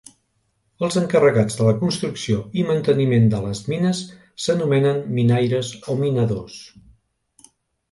Els 0.85 0.95
encarregats 1.01 1.57
de 1.59 1.67
la 1.67 1.73
construcció 1.81 2.39
i 2.61 2.65
manteniment 2.71 3.29
de 3.35 3.43
les 3.45 3.63
mines 3.73 4.01
s'anomenen 4.47 5.05
minaires 5.21 5.73
o 5.95 6.01
minadors. 6.03 6.61